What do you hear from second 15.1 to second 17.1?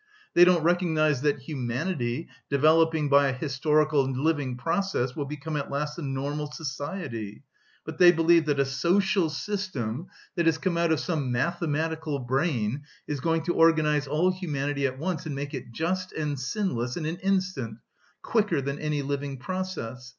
and make it just and sinless in